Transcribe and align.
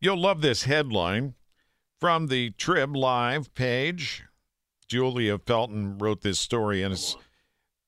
You'll 0.00 0.20
love 0.20 0.42
this 0.42 0.62
headline 0.62 1.34
from 1.98 2.28
the 2.28 2.50
Trib 2.50 2.94
Live 2.94 3.52
page. 3.54 4.22
Julia 4.86 5.38
Felton 5.38 5.98
wrote 5.98 6.22
this 6.22 6.38
story, 6.38 6.82
and 6.82 6.94
it's, 6.94 7.16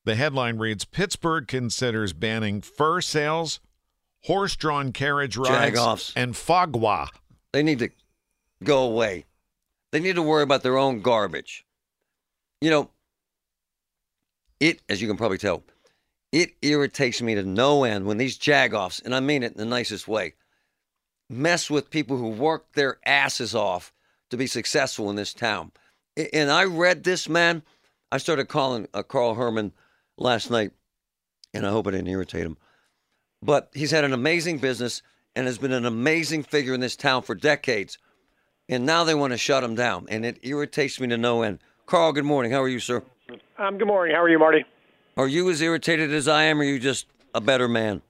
the 0.03 0.15
headline 0.15 0.57
reads 0.57 0.83
Pittsburgh 0.83 1.47
considers 1.47 2.11
banning 2.11 2.61
fur 2.61 2.99
sales, 3.01 3.61
horse 4.23 4.55
drawn 4.55 4.91
carriage 4.91 5.37
rides, 5.37 5.75
Jag-offs. 5.75 6.13
and 6.15 6.35
foie 6.35 6.65
gras. 6.65 7.09
They 7.53 7.63
need 7.63 7.79
to 7.79 7.89
go 8.63 8.83
away. 8.83 9.25
They 9.91 9.99
need 9.99 10.15
to 10.15 10.21
worry 10.21 10.43
about 10.43 10.63
their 10.63 10.77
own 10.77 11.01
garbage. 11.01 11.65
You 12.59 12.69
know, 12.69 12.89
it, 14.59 14.81
as 14.89 15.01
you 15.01 15.07
can 15.07 15.17
probably 15.17 15.37
tell, 15.37 15.63
it 16.31 16.51
irritates 16.61 17.21
me 17.21 17.35
to 17.35 17.43
no 17.43 17.83
end 17.83 18.05
when 18.05 18.17
these 18.17 18.37
jagoffs, 18.37 19.03
and 19.03 19.15
I 19.15 19.21
mean 19.21 19.43
it 19.43 19.53
in 19.53 19.57
the 19.57 19.65
nicest 19.65 20.07
way, 20.07 20.35
mess 21.31 21.69
with 21.69 21.89
people 21.89 22.17
who 22.17 22.29
work 22.29 22.73
their 22.73 22.99
asses 23.05 23.55
off 23.55 23.93
to 24.29 24.37
be 24.37 24.47
successful 24.47 25.09
in 25.09 25.15
this 25.15 25.33
town. 25.33 25.71
And 26.33 26.51
I 26.51 26.65
read 26.65 27.03
this 27.03 27.29
man. 27.29 27.63
I 28.11 28.17
started 28.17 28.47
calling 28.47 28.87
uh, 28.93 29.03
Carl 29.03 29.35
Herrmann 29.35 29.71
last 30.17 30.51
night, 30.51 30.71
and 31.53 31.65
I 31.65 31.69
hope 31.69 31.87
I 31.87 31.91
didn't 31.91 32.07
irritate 32.07 32.45
him. 32.45 32.57
But 33.41 33.69
he's 33.73 33.91
had 33.91 34.03
an 34.03 34.13
amazing 34.13 34.59
business 34.59 35.01
and 35.35 35.47
has 35.47 35.57
been 35.57 35.71
an 35.71 35.85
amazing 35.85 36.43
figure 36.43 36.73
in 36.73 36.81
this 36.81 36.95
town 36.95 37.23
for 37.23 37.33
decades. 37.33 37.97
And 38.67 38.85
now 38.85 39.03
they 39.03 39.15
want 39.15 39.31
to 39.31 39.37
shut 39.37 39.63
him 39.63 39.75
down, 39.75 40.07
and 40.09 40.25
it 40.25 40.39
irritates 40.43 40.99
me 40.99 41.07
to 41.07 41.17
no 41.17 41.41
end. 41.41 41.59
Carl, 41.85 42.13
good 42.13 42.25
morning. 42.25 42.51
How 42.51 42.61
are 42.61 42.69
you, 42.69 42.79
sir? 42.79 43.03
Um, 43.57 43.77
good 43.77 43.87
morning. 43.87 44.15
How 44.15 44.21
are 44.21 44.29
you, 44.29 44.39
Marty? 44.39 44.65
Are 45.17 45.27
you 45.27 45.49
as 45.49 45.61
irritated 45.61 46.13
as 46.13 46.27
I 46.27 46.43
am, 46.43 46.59
or 46.59 46.61
are 46.61 46.65
you 46.65 46.79
just 46.79 47.07
a 47.33 47.41
better 47.41 47.67
man? 47.67 48.01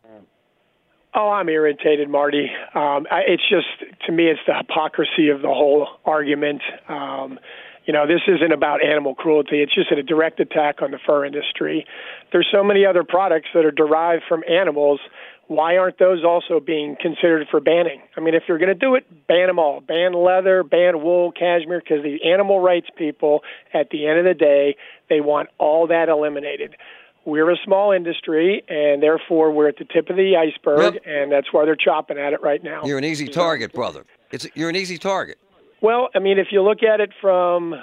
Oh, 1.14 1.30
I'm 1.30 1.50
irritated, 1.50 2.10
Marty. 2.10 2.50
Um, 2.74 3.06
I, 3.12 3.24
it's 3.28 3.44
just 3.50 3.68
to 4.06 4.12
me, 4.12 4.28
it's 4.28 4.40
the 4.48 4.54
hypocrisy 4.56 5.30
of 5.30 5.42
the 5.42 5.50
whole 5.50 5.88
argument. 6.06 6.62
Um, 6.88 7.38
you 7.86 7.94
know, 7.94 8.08
this 8.08 8.22
isn't 8.28 8.54
about 8.54 8.84
animal 8.84 9.16
cruelty. 9.16 9.62
It's 9.62 9.74
just 9.74 9.92
a 9.92 10.04
direct 10.04 10.40
attack 10.40 10.82
on 10.82 10.92
the 10.92 11.00
fur 11.06 11.26
industry. 11.26 11.86
There's 12.32 12.48
so 12.52 12.64
many 12.64 12.86
other 12.86 13.04
products 13.04 13.50
that 13.54 13.66
are 13.66 13.72
derived 13.72 14.24
from 14.30 14.44
animals. 14.50 15.02
Why 15.48 15.76
aren't 15.76 16.00
those 16.00 16.24
also 16.24 16.62
being 16.62 16.96
considered 17.02 17.46
for 17.52 17.60
banning? 17.60 18.02
I 18.16 18.22
mean, 18.22 18.34
if 18.34 18.44
you're 18.48 18.60
going 18.60 18.70
to 18.70 18.76
do 18.76 18.96
it, 18.96 19.04
ban 19.28 19.48
them 19.48 19.60
all. 19.60 19.82
Ban 19.82 20.14
leather, 20.14 20.64
ban 20.64 21.04
wool, 21.04 21.34
cashmere, 21.34 21.82
because 21.82 22.04
the 22.04 22.20
animal 22.32 22.62
rights 22.62 22.88
people, 22.96 23.42
at 23.74 23.90
the 23.90 24.08
end 24.08 24.20
of 24.20 24.26
the 24.26 24.34
day, 24.34 24.78
they 25.10 25.20
want 25.20 25.50
all 25.58 25.88
that 25.88 26.08
eliminated. 26.08 26.78
We're 27.26 27.52
a 27.52 27.58
small 27.64 27.92
industry, 27.92 28.64
and 28.68 29.02
therefore 29.02 29.52
we're 29.52 29.68
at 29.68 29.78
the 29.78 29.86
tip 29.86 30.10
of 30.10 30.16
the 30.16 30.36
iceberg, 30.36 30.96
Yep. 30.96 31.04
and 31.06 31.32
that's 31.32 31.54
why 31.54 31.66
they're 31.66 31.76
chopping 31.76 32.18
at 32.18 32.34
it 32.34 32.42
right 32.42 32.64
now. 32.64 32.82
You're 32.84 32.98
an 32.98 33.04
easy 33.04 33.28
target, 33.28 33.74
brother. 33.74 34.06
It's 34.32 34.48
you're 34.56 34.70
an 34.70 34.76
easy 34.76 34.98
target. 34.98 35.38
Well, 35.82 36.10
I 36.16 36.20
mean, 36.20 36.38
if 36.38 36.48
you 36.52 36.62
look 36.62 36.84
at 36.84 37.00
it 37.00 37.12
from 37.20 37.74
uh, 37.74 37.78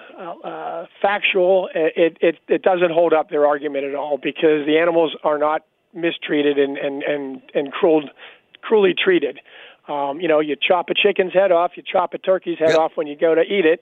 uh, 0.45 0.87
factual, 1.03 1.69
it, 1.75 2.17
it 2.21 2.39
it 2.49 2.63
doesn't 2.63 2.91
hold 2.93 3.13
up 3.13 3.31
their 3.31 3.47
argument 3.47 3.85
at 3.85 3.95
all 3.95 4.19
because 4.19 4.67
the 4.67 4.79
animals 4.81 5.17
are 5.25 5.39
not 5.39 5.65
mistreated 5.95 6.59
and 6.59 6.77
and 6.77 7.03
and 7.03 7.43
and 7.55 7.73
cruel, 7.73 8.09
cruelly 8.63 8.95
treated. 8.95 9.41
Um, 9.89 10.21
you 10.21 10.29
know, 10.29 10.41
you 10.41 10.55
chop 10.57 10.91
a 10.91 10.95
chicken's 10.95 11.33
head 11.33 11.51
off, 11.51 11.73
you 11.77 11.83
chop 11.83 12.13
a 12.13 12.19
turkey's 12.19 12.59
head 12.59 12.71
Yep. 12.71 12.79
off 12.79 12.93
when 12.97 13.07
you 13.07 13.17
go 13.17 13.35
to 13.35 13.41
eat 13.41 13.65
it. 13.65 13.81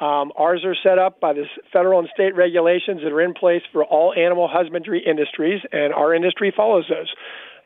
Um, 0.00 0.32
ours 0.36 0.64
are 0.64 0.74
set 0.82 0.98
up 0.98 1.20
by 1.20 1.32
the 1.32 1.44
federal 1.72 2.00
and 2.00 2.08
state 2.12 2.34
regulations 2.34 3.00
that 3.04 3.12
are 3.12 3.20
in 3.20 3.34
place 3.34 3.62
for 3.72 3.84
all 3.84 4.12
animal 4.12 4.48
husbandry 4.50 5.00
industries, 5.06 5.60
and 5.70 5.94
our 5.94 6.12
industry 6.12 6.52
follows 6.54 6.86
those. 6.88 7.12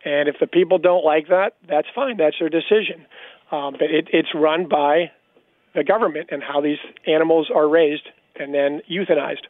And 0.05 0.29
if 0.29 0.37
the 0.39 0.47
people 0.47 0.79
don't 0.79 1.05
like 1.05 1.29
that, 1.29 1.55
that's 1.69 1.89
fine. 1.95 2.19
That's 2.19 2.37
their 2.39 2.51
decision. 2.51 3.07
Um, 3.51 3.73
but 3.73 3.91
it, 3.91 4.09
it's 4.13 4.29
run 4.35 4.69
by 4.69 5.11
the 5.75 5.83
government 5.83 6.29
and 6.31 6.43
how 6.43 6.61
these 6.61 6.79
animals 7.07 7.51
are 7.55 7.69
raised 7.69 8.07
and 8.39 8.53
then 8.55 8.83
euthanized. 8.91 9.47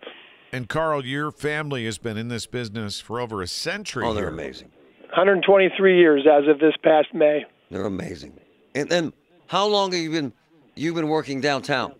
And 0.52 0.68
Carl, 0.68 1.04
your 1.04 1.30
family 1.30 1.84
has 1.86 1.98
been 1.98 2.16
in 2.16 2.28
this 2.28 2.46
business 2.46 3.00
for 3.00 3.20
over 3.20 3.42
a 3.42 3.46
century. 3.48 4.04
Oh, 4.06 4.14
they're 4.14 4.24
here. 4.24 4.32
amazing. 4.32 4.68
123 5.08 5.98
years 5.98 6.26
as 6.30 6.48
of 6.48 6.60
this 6.60 6.74
past 6.82 7.12
May. 7.12 7.44
They're 7.70 7.86
amazing. 7.86 8.38
And 8.74 8.88
then, 8.88 9.12
how 9.46 9.66
long 9.66 9.92
have 9.92 10.00
you 10.00 10.10
been 10.10 10.32
you've 10.74 10.94
been 10.94 11.08
working 11.08 11.40
downtown? 11.40 11.94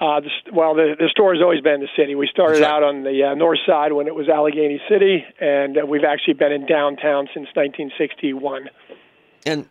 Uh, 0.00 0.18
the, 0.18 0.30
well, 0.52 0.74
the, 0.74 0.96
the 0.98 1.08
store 1.10 1.32
has 1.32 1.40
always 1.40 1.60
been 1.60 1.74
in 1.74 1.80
the 1.80 1.88
city. 1.96 2.16
We 2.16 2.26
started 2.26 2.62
right. 2.62 2.70
out 2.70 2.82
on 2.82 3.04
the 3.04 3.22
uh, 3.22 3.34
north 3.34 3.60
side 3.64 3.92
when 3.92 4.08
it 4.08 4.14
was 4.14 4.28
Allegheny 4.28 4.80
City, 4.88 5.24
and 5.40 5.78
uh, 5.78 5.86
we've 5.86 6.02
actually 6.02 6.34
been 6.34 6.50
in 6.50 6.66
downtown 6.66 7.28
since 7.32 7.46
1961. 7.54 8.68
And 9.46 9.68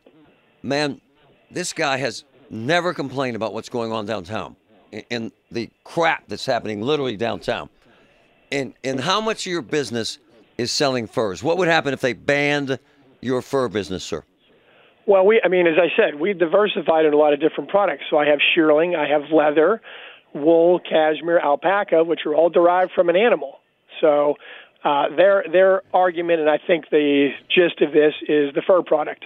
man, 0.64 1.02
this 1.50 1.74
guy 1.74 1.97
has 1.97 2.24
never 2.50 2.94
complained 2.94 3.36
about 3.36 3.53
what's 3.53 3.68
going 3.68 3.91
on 3.91 4.06
downtown 4.06 4.56
and- 4.91 5.06
and 5.12 5.31
the 5.52 5.70
crap 5.84 6.28
that's 6.28 6.46
happening 6.46 6.81
literally 6.81 7.18
downtown. 7.18 7.70
And 8.52 8.74
and 8.84 9.00
how 9.00 9.22
much 9.22 9.46
of 9.46 9.52
your 9.52 9.62
business 9.62 10.20
is 10.58 10.72
selling 10.72 11.08
furs? 11.08 11.41
What 11.41 11.58
would 11.58 11.68
happen 11.68 11.94
if 11.94 12.02
they 12.02 12.14
banned 12.14 12.80
your 13.22 13.41
fur 13.41 13.70
business, 13.70 14.03
sir? 14.03 14.24
Well, 15.06 15.25
we, 15.25 15.41
I 15.44 15.47
mean, 15.47 15.67
as 15.67 15.78
I 15.78 15.88
said, 15.97 16.19
we've 16.19 16.38
diversified 16.38 17.06
in 17.06 17.13
a 17.13 17.17
lot 17.17 17.34
of 17.34 17.39
different 17.39 17.69
products. 17.69 18.03
So 18.09 18.17
I 18.17 18.28
have 18.28 18.39
shearling, 18.56 18.95
I 18.95 19.07
have 19.07 19.31
leather, 19.31 19.81
wool, 20.34 20.79
cashmere, 20.79 21.39
alpaca, 21.39 22.03
which 22.03 22.22
are 22.25 22.35
all 22.35 22.50
derived 22.50 22.91
from 22.94 23.09
an 23.09 23.16
animal. 23.16 23.59
So 24.00 24.35
uh, 24.84 25.16
their 25.16 25.45
their 25.51 25.84
argument, 25.94 26.40
and 26.40 26.50
I 26.50 26.57
think 26.66 26.90
the 26.90 27.29
gist 27.50 27.81
of 27.81 27.94
this 27.94 28.13
is 28.28 28.53
the 28.53 28.61
fur 28.66 28.81
product. 28.81 29.25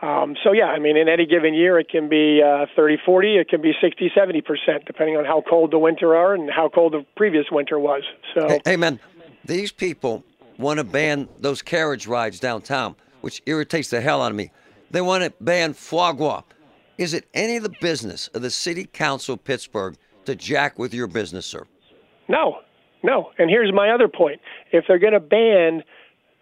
Um, 0.00 0.36
so 0.44 0.52
yeah, 0.52 0.66
I 0.66 0.78
mean, 0.78 0.96
in 0.96 1.08
any 1.08 1.26
given 1.26 1.54
year, 1.54 1.78
it 1.78 1.88
can 1.88 2.08
be 2.08 2.40
uh, 2.40 2.66
30, 2.76 2.98
40, 3.04 3.36
it 3.38 3.48
can 3.48 3.60
be 3.60 3.72
60, 3.80 4.12
70 4.14 4.40
percent, 4.42 4.84
depending 4.86 5.16
on 5.16 5.24
how 5.24 5.42
cold 5.48 5.72
the 5.72 5.78
winter 5.78 6.14
are 6.14 6.34
and 6.34 6.50
how 6.50 6.68
cold 6.68 6.92
the 6.92 7.04
previous 7.16 7.46
winter 7.50 7.78
was. 7.78 8.02
So 8.34 8.48
Hey, 8.48 8.60
hey, 8.64 8.76
man, 8.76 9.00
these 9.44 9.72
people 9.72 10.24
want 10.56 10.78
to 10.78 10.84
ban 10.84 11.28
those 11.38 11.62
carriage 11.62 12.06
rides 12.06 12.38
downtown, 12.38 12.94
which 13.20 13.42
irritates 13.46 13.90
the 13.90 14.00
hell 14.00 14.22
out 14.22 14.30
of 14.30 14.36
me. 14.36 14.50
They 14.90 15.00
want 15.00 15.24
to 15.24 15.32
ban 15.40 15.72
foie 15.74 16.12
gras. 16.12 16.42
Is 16.96 17.14
it 17.14 17.26
any 17.34 17.56
of 17.56 17.62
the 17.62 17.72
business 17.80 18.28
of 18.28 18.42
the 18.42 18.50
city 18.50 18.84
council 18.84 19.34
of 19.34 19.44
Pittsburgh 19.44 19.96
to 20.24 20.34
jack 20.34 20.78
with 20.78 20.92
your 20.92 21.06
business, 21.06 21.46
sir? 21.46 21.64
No, 22.28 22.58
no. 23.02 23.30
And 23.38 23.48
here's 23.50 23.72
my 23.72 23.90
other 23.90 24.08
point: 24.08 24.40
if 24.72 24.84
they're 24.88 24.98
going 24.98 25.12
to 25.12 25.20
ban 25.20 25.84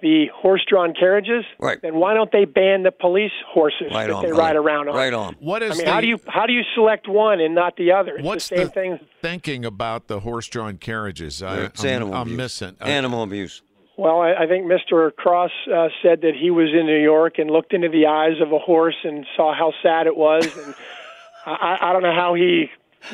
the 0.02 0.26
horse-drawn 0.34 0.92
carriages, 0.92 1.42
Right. 1.58 1.80
then 1.80 1.94
why 1.96 2.12
don't 2.12 2.30
they 2.30 2.44
ban 2.44 2.82
the 2.82 2.92
police 2.92 3.32
horses 3.48 3.90
Right 3.94 4.06
that 4.08 4.12
on, 4.12 4.22
they 4.22 4.28
brother. 4.28 4.42
ride 4.42 4.56
around 4.56 4.88
on? 4.90 4.94
Right 4.94 5.12
on. 5.14 5.36
What 5.40 5.62
is 5.62 5.72
I 5.72 5.74
mean, 5.76 5.84
the, 5.86 5.90
how 5.92 6.00
do 6.02 6.06
you 6.06 6.20
how 6.26 6.44
do 6.46 6.52
you 6.52 6.62
select 6.74 7.08
one 7.08 7.40
and 7.40 7.54
not 7.54 7.76
the 7.76 7.92
other? 7.92 8.16
It's 8.16 8.22
what's 8.24 8.48
the 8.48 8.56
same 8.56 8.66
the 8.66 8.72
thing. 8.72 8.98
thinking 9.22 9.64
about 9.64 10.06
the 10.06 10.20
horse-drawn 10.20 10.76
carriages? 10.78 11.42
I, 11.42 11.64
It's 11.64 11.82
I'm, 11.82 11.88
animal 11.90 12.14
I'm 12.14 12.22
abuse. 12.22 12.36
missing. 12.36 12.76
Animal 12.80 13.22
abuse. 13.22 13.62
Well, 13.96 14.20
I, 14.20 14.44
I 14.44 14.46
think 14.46 14.66
Mr. 14.66 15.14
Cross 15.14 15.52
uh, 15.74 15.88
said 16.02 16.20
that 16.22 16.32
he 16.38 16.50
was 16.50 16.68
in 16.78 16.84
New 16.86 17.00
York 17.00 17.38
and 17.38 17.50
looked 17.50 17.72
into 17.72 17.88
the 17.88 18.06
eyes 18.06 18.40
of 18.42 18.52
a 18.52 18.58
horse 18.58 18.96
and 19.04 19.24
saw 19.36 19.54
how 19.54 19.72
sad 19.82 20.06
it 20.06 20.16
was. 20.16 20.44
And 20.56 20.74
I, 21.46 21.78
I 21.80 21.92
don't 21.92 22.02
know 22.02 22.14
how 22.14 22.34
he 22.34 22.66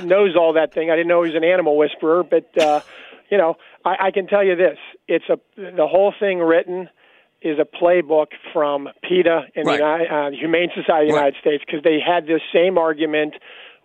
knows 0.02 0.34
all 0.36 0.54
that 0.54 0.72
thing. 0.74 0.90
I 0.90 0.96
didn't 0.96 1.08
know 1.08 1.22
he 1.22 1.30
was 1.30 1.36
an 1.36 1.44
animal 1.44 1.76
whisperer, 1.76 2.24
but 2.24 2.50
uh, 2.60 2.80
you 3.30 3.38
know, 3.38 3.56
I, 3.84 4.06
I 4.06 4.10
can 4.10 4.26
tell 4.26 4.42
you 4.44 4.56
this: 4.56 4.78
it's 5.06 5.26
a 5.28 5.38
the 5.56 5.86
whole 5.86 6.12
thing 6.18 6.38
written 6.40 6.88
is 7.42 7.58
a 7.58 7.64
playbook 7.64 8.28
from 8.52 8.88
PETA 9.02 9.42
and 9.56 9.66
Right. 9.66 9.78
the 9.80 9.84
Uni- 9.84 10.08
uh, 10.08 10.30
Humane 10.40 10.68
Society 10.74 11.06
of 11.06 11.08
the 11.08 11.14
Right. 11.14 11.34
United 11.34 11.40
States 11.40 11.64
because 11.66 11.82
they 11.82 11.98
had 12.00 12.26
this 12.26 12.40
same 12.52 12.78
argument 12.78 13.34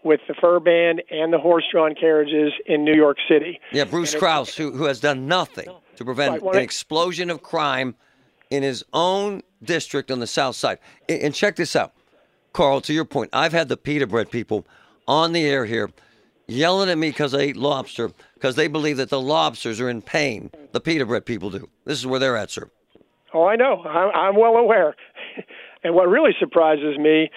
with 0.03 0.19
the 0.27 0.35
fur 0.35 0.59
ban 0.59 0.99
and 1.09 1.33
the 1.33 1.39
horse-drawn 1.39 1.95
carriages 1.95 2.53
in 2.67 2.85
New 2.85 2.93
York 2.93 3.17
City. 3.27 3.59
Yeah, 3.71 3.83
Bruce 3.85 4.13
And 4.13 4.19
Kraus, 4.19 4.55
who, 4.55 4.71
who 4.71 4.83
has 4.85 4.99
done 4.99 5.27
nothing 5.27 5.67
to 5.97 6.05
prevent 6.05 6.41
Right, 6.41 6.55
an 6.55 6.59
it- 6.59 6.63
explosion 6.63 7.29
of 7.29 7.43
crime 7.43 7.95
in 8.49 8.63
his 8.63 8.83
own 8.93 9.41
district 9.61 10.09
on 10.09 10.19
the 10.19 10.27
south 10.27 10.55
side. 10.55 10.79
And, 11.09 11.33
check 11.35 11.55
this 11.57 11.75
out, 11.75 11.93
Carl, 12.53 12.79
to 12.81 12.93
your 12.93 13.05
point, 13.05 13.29
I've 13.33 13.51
had 13.51 13.67
the 13.67 13.77
pita 13.77 14.07
bread 14.07 14.31
people 14.31 14.65
on 15.07 15.33
the 15.33 15.45
air 15.45 15.65
here 15.65 15.89
yelling 16.47 16.89
at 16.89 16.97
me 16.97 17.09
because 17.09 17.33
I 17.33 17.39
ate 17.39 17.57
lobster 17.57 18.11
because 18.35 18.55
they 18.55 18.67
believe 18.67 18.97
that 18.97 19.09
the 19.09 19.19
lobsters 19.19 19.81
are 19.81 19.89
in 19.89 20.01
pain. 20.01 20.49
The 20.71 20.79
pita 20.79 21.05
bread 21.05 21.25
people 21.25 21.49
do. 21.49 21.67
This 21.85 21.99
is 21.99 22.07
where 22.07 22.19
they're 22.19 22.37
at, 22.37 22.51
sir. 22.51 22.69
Oh, 23.33 23.43
I 23.45 23.55
know. 23.57 23.81
I'm, 23.83 24.09
I'm 24.15 24.35
well 24.39 24.55
aware. 24.55 24.95
And 25.83 25.93
what 25.93 26.09
really 26.09 26.31
surprises 26.39 26.97
me 26.97 27.29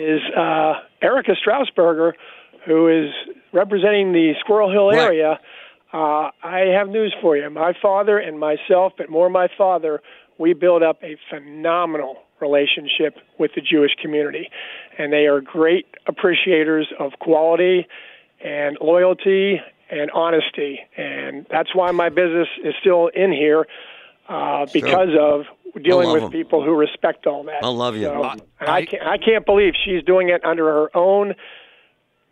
is 0.00 0.20
uh, 0.36 0.72
Erika 1.02 1.32
Strassburger, 1.46 2.12
who 2.66 2.88
is 2.88 3.10
representing 3.52 4.12
the 4.12 4.32
Squirrel 4.40 4.72
Hill 4.72 4.88
Right. 4.88 4.98
area. 4.98 5.38
Uh, 5.92 6.30
I 6.42 6.60
have 6.74 6.88
news 6.88 7.14
for 7.20 7.36
you. 7.36 7.48
My 7.50 7.74
father 7.80 8.18
and 8.18 8.38
myself, 8.40 8.94
but 8.96 9.10
more 9.10 9.28
my 9.28 9.48
father, 9.58 10.00
we 10.38 10.54
built 10.54 10.82
up 10.82 11.02
a 11.02 11.16
phenomenal 11.28 12.16
relationship 12.40 13.16
with 13.38 13.50
the 13.54 13.60
Jewish 13.60 13.92
community. 14.00 14.48
And 14.98 15.12
they 15.12 15.26
are 15.26 15.40
great 15.40 15.86
appreciators 16.06 16.88
of 16.98 17.12
quality 17.20 17.86
and 18.42 18.78
loyalty 18.80 19.60
and 19.90 20.10
honesty. 20.12 20.80
And 20.96 21.46
that's 21.50 21.74
why 21.74 21.90
my 21.92 22.08
business 22.08 22.48
is 22.64 22.74
still 22.80 23.08
in 23.08 23.30
here 23.32 23.66
uh, 24.28 24.66
because 24.72 25.10
of 25.20 25.42
dealing 25.82 26.06
with 26.08 26.14
with 26.14 26.22
'em. 26.24 26.30
people 26.32 26.64
who 26.64 26.74
respect 26.74 27.26
all 27.26 27.44
that. 27.44 27.62
I 27.62 27.68
love 27.68 27.96
you. 27.96 28.04
So, 28.04 28.22
I- 28.22 28.36
I, 28.60 28.84
can't, 28.86 29.02
I 29.06 29.18
can't 29.18 29.44
believe 29.46 29.74
she's 29.84 30.02
doing 30.04 30.30
it 30.30 30.42
under 30.44 30.64
her 30.64 30.96
own 30.96 31.34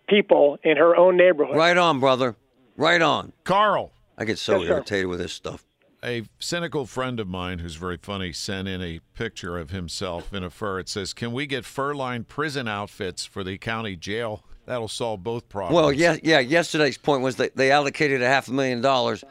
people 0.09 0.59
in 0.65 0.77
her 0.77 0.97
own 0.97 1.17
neighborhood. 1.17 1.57
Right 1.57 1.77
on, 1.77 2.01
brother. 2.01 2.37
Right 2.81 3.03
on. 3.03 3.35
Carl, 3.45 3.93
I 4.17 4.25
get 4.25 4.39
so 4.39 4.59
Yes, 4.61 4.69
sir. 4.69 4.73
irritated 4.75 5.07
with 5.09 5.19
this 5.19 5.35
stuff. 5.35 5.65
a 6.03 6.23
cynical 6.39 6.87
friend 6.87 7.21
of 7.21 7.29
mine 7.29 7.59
who's 7.59 7.75
very 7.75 7.99
funny 7.99 8.33
sent 8.33 8.67
in 8.67 8.81
a 8.81 9.01
picture 9.15 9.59
of 9.59 9.69
himself 9.69 10.33
in 10.33 10.43
a 10.43 10.49
fur. 10.49 10.79
It 10.79 10.89
says, 10.89 11.13
"Can 11.13 11.31
we 11.33 11.45
get 11.47 11.67
fur-lined 11.67 12.27
prison 12.27 12.67
outfits 12.67 13.27
for 13.27 13.45
the 13.45 13.59
county 13.59 13.97
jail? 13.97 14.43
That'll 14.65 14.89
solve 14.89 15.23
both 15.23 15.51
problems." 15.51 15.75
Well, 15.75 15.93
yeah, 15.93 16.17
yeah. 16.23 16.39
Yesterday's 16.39 16.97
point 16.97 17.21
was 17.23 17.37
that 17.37 17.55
they 17.55 17.71
allocated 17.71 18.23
a 18.23 18.27
half 18.27 18.49
a 18.49 18.53
million 18.53 18.81
dollars 18.81 19.23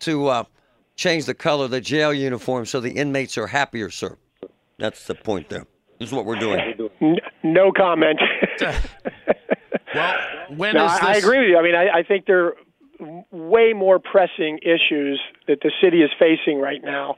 to 0.00 0.26
uh, 0.26 0.44
change 0.96 1.26
the 1.26 1.34
color 1.34 1.66
of 1.66 1.70
the 1.70 1.80
jail 1.80 2.12
uniform 2.12 2.66
so 2.66 2.80
the 2.80 2.90
inmates 2.90 3.38
are 3.38 3.46
happier, 3.46 3.88
sir. 3.88 4.16
That's 4.78 5.06
the 5.06 5.14
point 5.14 5.48
there. 5.48 5.64
This 6.00 6.08
is 6.08 6.12
what 6.12 6.24
we're 6.24 6.40
doing. 6.40 6.74
No 7.44 7.70
comment. 7.70 8.18
Well, 9.94 10.14
when 10.56 10.74
no, 10.74 10.84
is 10.84 10.90
I, 10.92 11.12
I 11.12 11.16
agree 11.16 11.38
with 11.38 11.48
you. 11.48 11.58
I 11.58 11.62
mean, 11.62 11.74
I, 11.74 11.88
I 12.00 12.02
think 12.02 12.26
there 12.26 12.44
are 12.46 12.50
w- 12.50 12.65
way 13.30 13.72
more 13.72 13.98
pressing 13.98 14.58
issues 14.62 15.20
that 15.48 15.60
the 15.62 15.70
city 15.82 16.02
is 16.02 16.10
facing 16.18 16.60
right 16.60 16.82
now. 16.82 17.16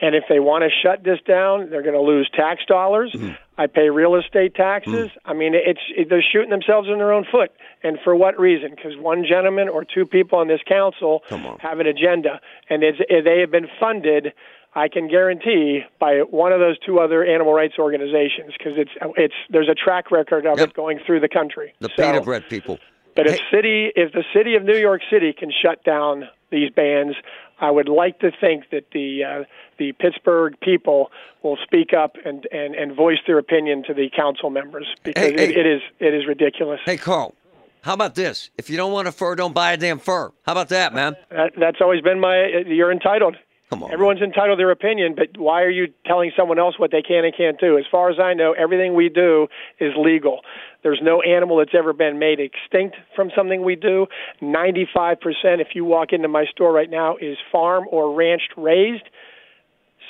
And 0.00 0.14
if 0.14 0.24
they 0.28 0.40
want 0.40 0.62
to 0.62 0.70
shut 0.82 1.04
this 1.04 1.18
down, 1.26 1.70
they're 1.70 1.82
going 1.82 1.94
to 1.94 2.00
lose 2.00 2.28
tax 2.34 2.60
dollars. 2.66 3.12
Mm-hmm. 3.14 3.32
I 3.56 3.66
pay 3.66 3.88
real 3.88 4.14
estate 4.16 4.54
taxes. 4.54 5.10
I 5.24 5.32
mean, 5.32 5.54
it's 5.54 5.80
it, 5.96 6.10
they're 6.10 6.22
shooting 6.22 6.50
themselves 6.50 6.88
in 6.92 6.98
their 6.98 7.12
own 7.12 7.24
foot. 7.30 7.50
And 7.82 7.98
for 8.04 8.14
what 8.14 8.38
reason? 8.38 8.70
Because 8.76 8.92
one 8.98 9.24
gentleman 9.26 9.68
or 9.70 9.84
two 9.84 10.04
people 10.04 10.38
on 10.38 10.48
this 10.48 10.60
council 10.68 11.22
on. 11.30 11.58
have 11.60 11.80
an 11.80 11.86
agenda, 11.86 12.40
and 12.68 12.82
it's, 12.82 12.98
they 13.08 13.40
have 13.40 13.50
been 13.50 13.68
funded. 13.80 14.34
I 14.74 14.88
can 14.88 15.08
guarantee 15.08 15.80
by 15.98 16.18
one 16.18 16.52
of 16.52 16.60
those 16.60 16.78
two 16.80 16.98
other 16.98 17.24
animal 17.24 17.54
rights 17.54 17.76
organizations 17.78 18.52
because 18.58 18.74
it's 18.76 18.90
it's 19.16 19.34
there's 19.48 19.70
a 19.70 19.74
track 19.74 20.10
record 20.10 20.44
of 20.44 20.58
Yep. 20.58 20.68
it 20.68 20.74
going 20.74 21.00
through 21.06 21.20
the 21.20 21.28
country. 21.30 21.72
The 21.80 21.88
So- 21.96 22.12
pita 22.12 22.20
bread 22.20 22.46
people. 22.50 22.78
But 23.16 23.26
if 23.26 23.40
city, 23.50 23.90
if 23.96 24.12
the 24.12 24.24
city 24.34 24.54
of 24.54 24.62
New 24.64 24.76
York 24.76 25.00
City 25.10 25.32
can 25.32 25.50
shut 25.50 25.82
down 25.84 26.28
these 26.50 26.70
bans, 26.70 27.16
I 27.60 27.70
would 27.70 27.88
like 27.88 28.20
to 28.20 28.30
think 28.40 28.70
that 28.70 28.84
the 28.92 29.24
uh, 29.24 29.44
the 29.78 29.92
Pittsburgh 29.92 30.54
people 30.60 31.10
will 31.42 31.56
speak 31.62 31.92
up 31.92 32.16
and, 32.24 32.46
and, 32.52 32.74
and 32.74 32.94
voice 32.94 33.18
their 33.26 33.38
opinion 33.38 33.82
to 33.84 33.94
the 33.94 34.10
council 34.14 34.50
members 34.50 34.86
because 35.02 35.22
Hey, 35.22 35.34
it, 35.34 35.38
hey. 35.38 35.60
it 35.60 35.66
is 35.66 35.82
it 35.98 36.14
is 36.14 36.26
ridiculous. 36.26 36.80
Hey, 36.84 36.96
Carl. 36.96 37.34
How 37.82 37.94
about 37.94 38.16
this? 38.16 38.50
If 38.58 38.68
you 38.68 38.76
don't 38.76 38.90
want 38.92 39.06
a 39.06 39.12
fur, 39.12 39.36
don't 39.36 39.54
buy 39.54 39.72
a 39.72 39.76
damn 39.76 40.00
fur. 40.00 40.32
How 40.44 40.52
about 40.52 40.70
that, 40.70 40.92
man? 40.92 41.14
That, 41.30 41.52
that's 41.56 41.78
always 41.80 42.00
been 42.00 42.18
my. 42.18 42.64
You're 42.66 42.90
entitled. 42.90 43.36
Come 43.70 43.82
on. 43.82 43.92
Everyone's 43.92 44.20
entitled 44.20 44.58
to 44.58 44.60
their 44.60 44.70
opinion, 44.70 45.16
but 45.16 45.36
why 45.36 45.62
are 45.62 45.70
you 45.70 45.88
telling 46.06 46.30
someone 46.36 46.58
else 46.58 46.78
what 46.78 46.92
they 46.92 47.02
can 47.02 47.24
and 47.24 47.36
can't 47.36 47.58
do? 47.58 47.76
As 47.78 47.84
far 47.90 48.10
as 48.10 48.18
I 48.20 48.32
know, 48.32 48.52
everything 48.52 48.94
we 48.94 49.08
do 49.08 49.48
is 49.80 49.92
legal. 49.96 50.42
There's 50.84 51.00
no 51.02 51.20
animal 51.20 51.58
that's 51.58 51.74
ever 51.76 51.92
been 51.92 52.18
made 52.20 52.38
extinct 52.38 52.96
from 53.16 53.30
something 53.34 53.64
we 53.64 53.74
do. 53.74 54.06
95%, 54.40 55.16
if 55.60 55.68
you 55.74 55.84
walk 55.84 56.12
into 56.12 56.28
my 56.28 56.44
store 56.46 56.72
right 56.72 56.88
now, 56.88 57.16
is 57.16 57.36
farm 57.50 57.86
or 57.90 58.14
ranched 58.14 58.52
raised. 58.56 59.04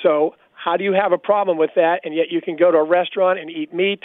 So, 0.03 0.35
how 0.53 0.77
do 0.77 0.83
you 0.83 0.93
have 0.93 1.11
a 1.11 1.17
problem 1.17 1.57
with 1.57 1.71
that? 1.75 2.01
And 2.03 2.13
yet 2.13 2.27
you 2.29 2.41
can 2.41 2.57
go 2.57 2.71
to 2.71 2.77
a 2.77 2.83
restaurant 2.83 3.39
and 3.39 3.49
eat 3.49 3.73
meat, 3.73 4.01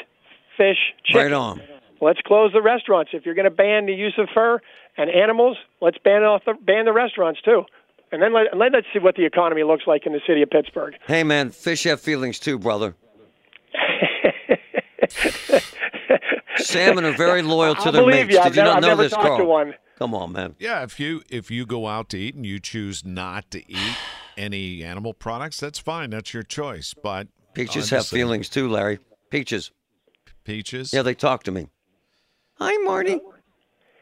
fish, 0.57 0.79
chicken. 1.05 1.21
Right 1.21 1.33
on. 1.33 1.61
Let's 2.01 2.21
close 2.25 2.53
the 2.53 2.63
restaurants. 2.63 3.11
If 3.13 3.27
you're 3.27 3.35
going 3.35 3.45
to 3.45 3.51
ban 3.51 3.87
the 3.87 3.95
use 3.95 4.15
of 4.19 4.29
fur 4.33 4.61
and 4.97 5.11
animals, 5.11 5.57
let's 5.81 5.99
ban 5.99 6.23
off 6.23 6.43
the, 6.47 6.55
ban 6.55 6.85
the 6.87 6.93
restaurants 6.93 7.41
too. 7.43 7.65
And 8.13 8.21
then 8.23 8.33
let, 8.35 8.55
let, 8.57 8.73
let's 8.73 8.87
see 8.93 8.99
what 8.99 9.17
the 9.17 9.25
economy 9.25 9.63
looks 9.65 9.85
like 9.87 10.05
in 10.07 10.13
the 10.13 10.21
city 10.27 10.43
of 10.43 10.51
Pittsburgh. 10.51 10.95
Hey, 11.07 11.25
man, 11.25 11.51
fish 11.51 11.85
have 11.85 12.01
feelings 12.01 12.39
too, 12.39 12.59
brother. 12.59 12.95
Salmon 16.57 17.05
are 17.05 17.17
very 17.17 17.43
loyal 17.43 17.75
to 17.75 17.81
I'll 17.87 17.93
their 17.93 18.07
mates. 18.07 18.33
you. 18.33 18.37
Did 18.39 18.39
I've 18.39 18.57
you 18.57 18.63
not 18.63 18.77
I've 18.77 18.83
know 18.83 18.89
never 18.89 19.03
this, 19.05 19.13
talked 19.13 19.25
Carl? 19.27 19.39
to 19.39 19.45
one. 19.45 19.75
Come 19.99 20.15
on, 20.15 20.33
man. 20.33 20.55
Yeah, 20.59 20.83
if 20.83 21.01
you 21.01 21.23
if 21.31 21.51
you 21.51 21.65
go 21.65 21.87
out 21.87 22.09
to 22.11 22.19
eat 22.19 22.35
and 22.35 22.45
you 22.45 22.61
choose 22.61 23.05
not 23.05 23.51
to 23.53 23.59
eat 23.71 23.97
any 24.37 24.83
animal 24.85 25.15
products, 25.15 25.59
that's 25.61 25.79
fine. 25.79 26.11
That's 26.11 26.35
your 26.35 26.43
choice. 26.43 26.95
But 26.95 27.29
Peaches 27.55 27.93
I'm 27.93 27.99
have 27.99 28.07
feelings 28.07 28.49
too, 28.49 28.69
Larry. 28.69 28.99
Peaches. 29.31 29.71
Peaches. 30.45 30.93
Yeah, 30.93 31.03
they 31.03 31.15
talk 31.15 31.45
to 31.45 31.51
me. 31.53 31.69
Hi, 32.59 32.77
Marty. 32.85 33.19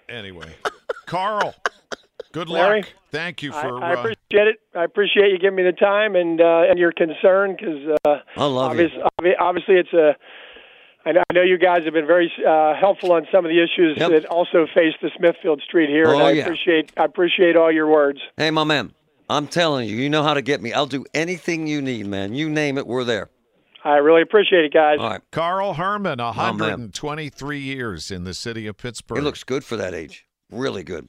Anyway, 0.09 0.53
Carl. 1.07 1.55
Good 2.33 2.49
Larry, 2.49 2.83
luck. 2.83 2.93
Thank 3.11 3.43
you 3.43 3.51
for. 3.53 3.83
I 3.83 3.95
uh, 3.95 3.99
appreciate 3.99 4.47
it. 4.49 4.57
I 4.75 4.85
appreciate 4.85 5.31
you 5.33 5.39
giving 5.39 5.57
me 5.57 5.65
the 5.65 5.73
time 5.73 6.15
and 6.15 6.41
uh, 6.41 6.63
and 6.69 6.79
your 6.79 6.93
concern 6.93 7.57
because 7.59 7.99
uh, 8.05 8.19
I 8.37 8.45
love 8.45 8.79
you. 8.79 8.89
obvi- 9.21 9.35
obviously 9.39 9.77
it's 9.77 9.93
a. 9.93 10.17
I 11.05 11.13
know, 11.13 11.23
I 11.31 11.33
know 11.33 11.43
you 11.43 11.57
guys 11.57 11.85
have 11.85 11.95
been 11.95 12.07
very 12.07 12.31
uh, 12.47 12.75
helpful 12.79 13.13
on 13.13 13.27
some 13.33 13.47
of 13.47 13.51
the 13.51 13.59
issues 13.63 13.97
Yep. 13.97 14.11
that 14.11 14.27
also 14.27 14.67
face 14.75 14.93
the 15.01 15.11
Smithfield 15.17 15.63
Street 15.63 15.89
here, 15.89 16.05
and 16.05 16.21
Oh, 16.21 16.27
I 16.27 16.33
yeah. 16.33 16.43
appreciate 16.43 16.93
I 16.97 17.05
appreciate 17.05 17.57
all 17.57 17.73
your 17.73 17.87
words. 17.89 18.21
Hey, 18.37 18.51
my 18.51 18.65
man. 18.65 18.93
I'm 19.31 19.47
telling 19.47 19.89
you, 19.89 19.97
you 19.97 20.11
know 20.11 20.23
how 20.25 20.35
to 20.35 20.43
get 20.43 20.61
me. 20.61 20.73
I'll 20.73 20.87
do 20.87 21.05
anything 21.15 21.67
you 21.69 21.81
need, 21.81 22.07
man. 22.07 22.35
You 22.35 22.51
name 22.51 22.77
it, 22.79 22.87
we're 22.87 23.05
there. 23.05 23.31
I 23.85 23.97
really 23.99 24.23
appreciate 24.23 24.65
it, 24.65 24.73
guys. 24.75 24.99
All 25.01 25.09
right. 25.09 25.21
Carl 25.31 25.75
Herrmann, 25.75 26.19
man. 26.19 26.27
123 26.37 27.59
years 27.61 28.11
in 28.11 28.25
the 28.25 28.35
city 28.35 28.67
of 28.67 28.77
Pittsburgh. 28.77 29.19
He 29.19 29.25
looks 29.25 29.45
good 29.45 29.65
for 29.65 29.77
that 29.77 29.95
age. 29.95 30.27
Really 30.51 30.83
good. 30.83 31.09